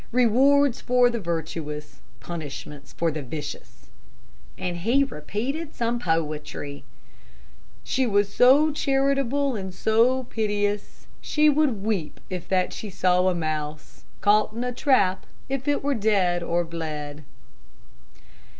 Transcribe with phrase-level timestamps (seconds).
[0.11, 3.87] Rewards for the virtuous, punishments for the vicious,"
[4.57, 6.83] and he repeated some poetry:
[7.83, 13.35] "She was so charitable and so piteous, She would weep if that she saw a
[13.35, 17.23] mouse Caught in a trap, if it were dead or bled."